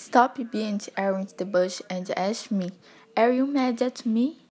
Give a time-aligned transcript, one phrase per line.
[0.00, 2.70] Stop being around the bush and ask me,
[3.18, 4.40] are you mad at me?